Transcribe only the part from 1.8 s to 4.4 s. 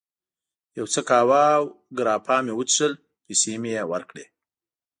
ګراپا مې وڅښل، پیسې مې یې ورکړې.